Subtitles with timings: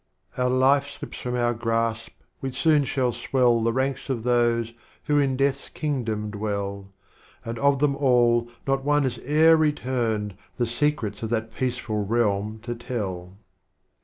[0.35, 0.41] VI.
[0.41, 2.09] Our Life slips from our Grasp,
[2.41, 6.91] we soon shall swell, Tlie Ranks of Those who in Death's Kingdom dwell,—
[7.45, 10.33] And of Them All not one has e'er returned.
[10.57, 13.37] The Secrets of that Peaceful Realm to tell.